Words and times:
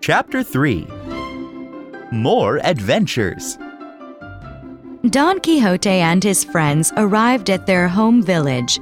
Chapter 0.00 0.42
3 0.42 0.86
More 2.10 2.58
Adventures 2.64 3.56
Don 5.10 5.40
Quixote 5.40 5.88
and 5.88 6.22
his 6.22 6.44
friends 6.44 6.92
arrived 6.96 7.50
at 7.50 7.66
their 7.66 7.88
home 7.88 8.22
village. 8.22 8.80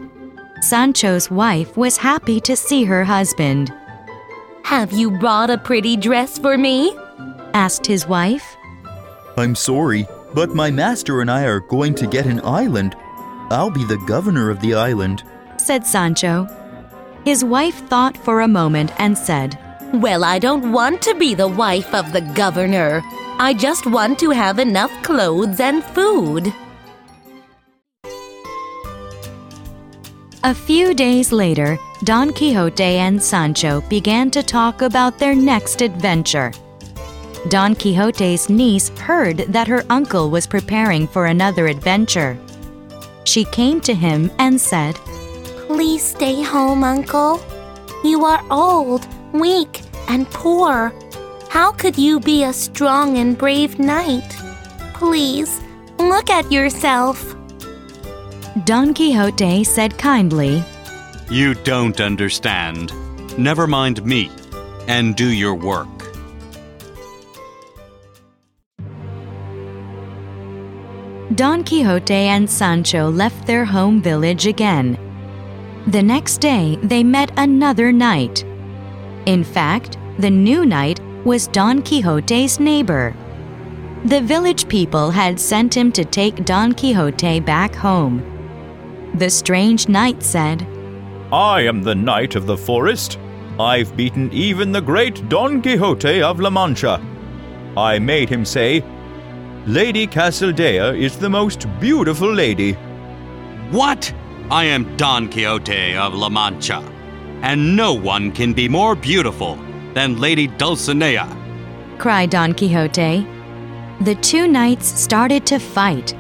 Sancho's 0.63 1.31
wife 1.31 1.77
was 1.77 1.97
happy 1.97 2.41
to 2.41 2.55
see 2.57 2.85
her 2.85 3.05
husband. 3.05 3.73
Have 4.65 4.93
you 4.93 5.11
brought 5.19 5.51
a 5.51 5.59
pretty 5.59 5.97
dress 5.97 6.39
for 6.39 6.57
me? 6.57 6.97
Asked 7.55 7.87
his 7.87 8.07
wife. 8.07 8.57
I'm 9.37 9.55
sorry, 9.55 10.07
but 10.35 10.55
my 10.55 10.71
master 10.71 11.21
and 11.23 11.31
I 11.31 11.45
are 11.45 11.61
going 11.61 11.95
to 11.97 12.07
get 12.07 12.27
an 12.27 12.41
island. 12.45 12.95
I'll 13.51 13.71
be 13.71 13.85
the 13.85 14.03
governor 14.07 14.51
of 14.51 14.61
the 14.61 14.75
island. 14.75 15.23
said 15.59 15.87
Sancho. 15.87 16.47
His 17.25 17.45
wife 17.45 17.87
thought 17.89 18.17
for 18.17 18.41
a 18.41 18.49
moment 18.49 18.93
and 18.99 19.17
said, 19.17 19.59
Well, 19.93 20.25
I 20.25 20.39
don't 20.39 20.73
want 20.73 21.03
to 21.03 21.15
be 21.15 21.35
the 21.35 21.49
wife 21.49 21.95
of 21.95 22.13
the 22.13 22.23
governor. 22.23 23.03
I 23.39 23.55
just 23.55 23.87
want 23.87 24.19
to 24.21 24.31
have 24.31 24.59
enough 24.59 24.91
clothes 25.03 25.61
and 25.61 25.85
food. 25.85 26.53
A 30.43 30.55
few 30.55 30.95
days 30.95 31.33
later, 31.33 31.79
Don 32.05 32.33
Quixote 32.33 32.83
and 32.83 33.23
Sancho 33.23 33.83
began 33.91 34.31
to 34.31 34.43
talk 34.43 34.81
about 34.81 35.19
their 35.19 35.35
next 35.35 35.83
adventure. 35.83 36.51
Don 37.51 37.75
Quixote's 37.75 38.49
niece 38.49 38.89
heard 38.99 39.39
that 39.49 39.69
her 39.69 39.85
uncle 39.91 40.31
was 40.31 40.47
preparing 40.47 41.07
for 41.07 41.27
another 41.27 41.67
adventure. 41.67 42.39
She 43.25 43.45
came 43.45 43.83
to 43.83 43.95
him 43.95 44.31
and 44.39 44.59
said, 44.59 44.99
Please 45.73 46.03
stay 46.03 46.43
home, 46.43 46.83
Uncle. 46.83 47.41
You 48.03 48.25
are 48.25 48.43
old, 48.51 49.07
weak, 49.33 49.83
and 50.09 50.29
poor. 50.31 50.93
How 51.49 51.71
could 51.71 51.97
you 51.97 52.19
be 52.19 52.43
a 52.43 52.53
strong 52.53 53.19
and 53.19 53.39
brave 53.39 53.79
knight? 53.79 54.29
Please, 54.95 55.61
look 55.97 56.29
at 56.29 56.51
yourself. 56.51 57.37
Don 58.65 58.93
Quixote 58.93 59.63
said 59.63 59.97
kindly, 59.97 60.65
You 61.31 61.55
don't 61.55 62.01
understand. 62.01 62.93
Never 63.39 63.69
mind 63.69 64.05
me, 64.05 64.29
and 64.89 65.15
do 65.15 65.31
your 65.33 65.55
work. 65.55 65.87
Don 71.37 71.63
Quixote 71.63 72.13
and 72.13 72.51
Sancho 72.51 73.09
left 73.09 73.47
their 73.47 73.65
home 73.65 74.03
village 74.03 74.49
again. 74.49 74.99
The 75.91 76.03
next 76.05 76.39
day, 76.39 76.79
they 76.85 77.03
met 77.03 77.33
another 77.37 77.91
knight. 77.91 78.45
In 79.27 79.43
fact, 79.43 79.99
the 80.21 80.31
new 80.31 80.65
knight 80.65 81.01
was 81.25 81.49
Don 81.49 81.83
Quixote's 81.83 82.61
neighbor. 82.61 83.13
The 84.05 84.21
village 84.21 84.69
people 84.69 85.11
had 85.11 85.41
sent 85.41 85.77
him 85.77 85.91
to 85.93 86.05
take 86.05 86.45
Don 86.45 86.75
Quixote 86.75 87.41
back 87.41 87.75
home. 87.75 88.23
The 89.15 89.29
strange 89.29 89.89
knight 89.89 90.23
said, 90.23 90.65
I 91.33 91.63
am 91.63 91.83
the 91.83 91.97
knight 91.97 92.37
of 92.37 92.47
the 92.47 92.57
forest. 92.57 93.19
I've 93.59 93.97
beaten 93.97 94.33
even 94.33 94.71
the 94.71 94.81
great 94.81 95.29
Don 95.29 95.61
Quixote 95.61 96.23
of 96.23 96.39
La 96.39 96.51
Mancha. 96.51 97.05
I 97.77 97.99
made 97.99 98.29
him 98.29 98.45
say, 98.45 98.85
Lady 99.67 100.07
Casildea 100.07 100.97
is 100.97 101.17
the 101.17 101.31
most 101.31 101.67
beautiful 101.81 102.33
lady. 102.33 102.75
What? 103.73 104.15
I 104.53 104.65
am 104.65 104.97
Don 104.97 105.29
Quixote 105.29 105.95
of 105.95 106.13
La 106.13 106.29
Mancha, 106.29 106.83
and 107.41 107.77
no 107.77 107.95
one 107.95 108.33
can 108.33 108.53
be 108.53 108.69
more 108.69 108.97
beautiful 108.97 109.55
than 109.95 110.19
Lady 110.19 110.49
Dulcinea. 110.49 111.29
cried 111.99 112.31
Don 112.31 112.53
Quixote. 112.55 113.25
The 114.01 114.17
two 114.17 114.49
knights 114.49 114.89
started 115.01 115.47
to 115.47 115.61
fight. 115.61 116.15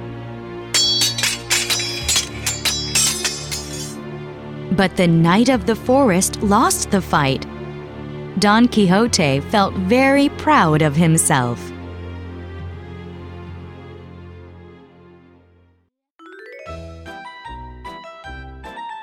But 4.77 4.97
the 4.97 5.09
knight 5.09 5.49
of 5.49 5.67
the 5.67 5.75
forest 5.75 6.41
lost 6.41 6.93
the 6.93 7.01
fight. 7.01 7.45
Don 8.39 8.69
Quixote 8.69 9.41
felt 9.41 9.75
very 9.75 10.29
proud 10.29 10.83
of 10.83 10.95
himself. 10.95 11.59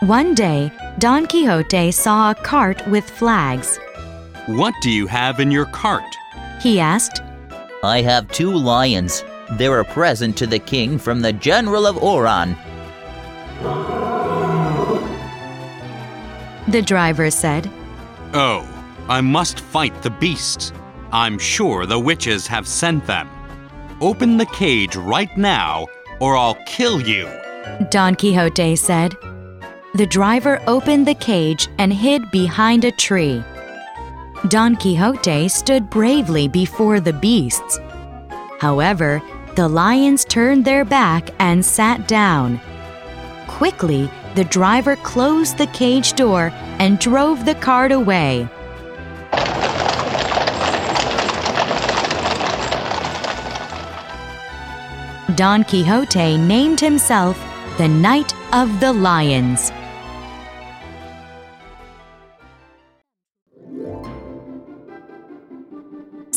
One 0.07 0.33
day, 0.35 0.71
Don 0.99 1.27
Quixote 1.27 1.91
saw 1.91 2.31
a 2.31 2.35
cart 2.35 2.87
with 2.87 3.09
flags. 3.09 3.77
What 4.45 4.73
do 4.81 4.89
you 4.89 5.05
have 5.05 5.41
in 5.41 5.51
your 5.51 5.65
cart? 5.65 6.15
He 6.61 6.79
asked, 6.79 7.21
I 7.83 8.01
have 8.03 8.31
two 8.31 8.53
lions. 8.53 9.25
They're 9.57 9.81
a 9.81 9.83
present 9.83 10.37
to 10.37 10.47
the 10.47 10.59
king 10.59 10.97
from 10.97 11.19
the 11.19 11.33
General 11.33 11.85
of 11.85 12.01
Oran. 12.01 12.55
the 16.69 16.81
driver 16.81 17.29
said. 17.29 17.69
Oh, 18.33 18.65
I 19.09 19.19
must 19.19 19.59
fight 19.59 20.01
the 20.03 20.09
beasts. 20.09 20.71
I'm 21.11 21.37
sure 21.37 21.85
the 21.85 21.99
witches 21.99 22.47
have 22.47 22.65
sent 22.65 23.05
them. 23.05 23.29
Open 23.99 24.37
the 24.37 24.45
cage 24.45 24.95
right 24.95 25.37
now, 25.37 25.85
or 26.21 26.37
I'll 26.37 26.57
kill 26.65 27.01
you. 27.01 27.29
Don 27.89 28.15
Quixote 28.15 28.77
said. 28.77 29.17
The 29.97 30.05
driver 30.05 30.61
opened 30.67 31.07
the 31.07 31.15
cage 31.15 31.69
and 31.79 31.91
hid 31.91 32.29
behind 32.29 32.85
a 32.85 32.91
tree. 32.91 33.43
Don 34.47 34.75
Quixote 34.75 35.47
stood 35.47 35.89
bravely 35.89 36.47
before 36.47 36.99
the 36.99 37.13
beasts. 37.13 37.79
However, 38.59 39.23
the 39.55 39.67
lions 39.67 40.23
turned 40.23 40.65
their 40.65 40.85
back 40.85 41.31
and 41.39 41.65
sat 41.65 42.07
down. 42.07 42.61
Quickly, 43.47 44.07
the 44.35 44.43
driver 44.43 44.97
closed 44.97 45.57
the 45.57 45.65
cage 45.65 46.13
door 46.13 46.51
and 46.77 46.99
drove 46.99 47.43
the 47.43 47.55
cart 47.55 47.91
away. 47.91 48.47
Don 55.33 55.63
Quixote 55.63 56.37
named 56.37 56.79
himself 56.79 57.43
the 57.79 57.87
Knight 57.87 58.31
of 58.53 58.79
the 58.79 58.93
Lions. 58.93 59.71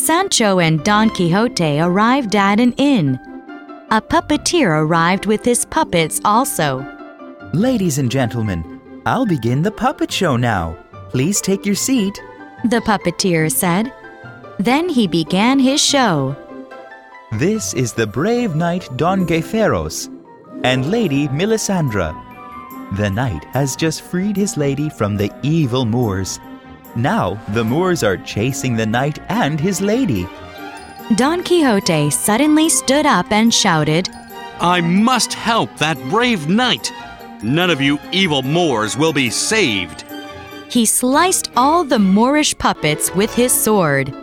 Sancho 0.00 0.60
and 0.60 0.82
Don 0.82 1.10
Quixote 1.10 1.78
arrived 1.78 2.34
at 2.34 2.58
an 2.58 2.72
inn. 2.78 3.20
A 3.90 4.00
puppeteer 4.00 4.82
arrived 4.82 5.26
with 5.26 5.44
his 5.44 5.66
puppets 5.66 6.22
also. 6.24 6.84
Ladies 7.52 7.98
and 7.98 8.10
gentlemen, 8.10 8.80
I'll 9.04 9.26
begin 9.26 9.62
the 9.62 9.70
puppet 9.70 10.10
show 10.10 10.36
now. 10.36 10.76
Please 11.10 11.42
take 11.42 11.66
your 11.66 11.74
seat. 11.74 12.18
The 12.64 12.80
puppeteer 12.80 13.52
said. 13.52 13.92
Then 14.58 14.88
he 14.88 15.06
began 15.06 15.58
his 15.58 15.82
show. 15.82 16.34
This 17.32 17.74
is 17.74 17.92
the 17.92 18.06
brave 18.06 18.56
knight 18.56 18.88
Don 18.96 19.26
Gaiferos 19.26 20.08
and 20.64 20.90
Lady 20.90 21.28
Melisandra. 21.28 22.16
The 22.96 23.10
knight 23.10 23.44
has 23.52 23.76
just 23.76 24.00
freed 24.00 24.36
his 24.36 24.56
lady 24.56 24.88
from 24.88 25.16
the 25.16 25.30
evil 25.42 25.84
Moors. 25.84 26.40
Now 26.96 27.40
the 27.48 27.64
Moors 27.64 28.02
are 28.02 28.16
chasing 28.16 28.76
the 28.76 28.86
knight 28.86 29.18
and 29.28 29.60
his 29.60 29.80
lady. 29.80 30.26
Don 31.16 31.42
Quixote 31.42 32.10
suddenly 32.10 32.68
stood 32.68 33.06
up 33.06 33.30
and 33.32 33.52
shouted, 33.52 34.08
I 34.60 34.80
must 34.80 35.32
help 35.32 35.76
that 35.78 35.98
brave 36.10 36.48
knight. 36.48 36.92
None 37.42 37.70
of 37.70 37.80
you 37.80 37.98
evil 38.12 38.42
Moors 38.42 38.96
will 38.96 39.12
be 39.12 39.30
saved. 39.30 40.04
He 40.68 40.86
sliced 40.86 41.50
all 41.56 41.82
the 41.82 41.98
Moorish 41.98 42.56
puppets 42.58 43.14
with 43.14 43.34
his 43.34 43.52
sword. 43.52 44.14